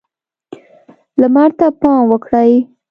لمر 1.21 1.49
ته 1.57 1.65
پام 1.79 1.99
وکړئ. 2.11 2.53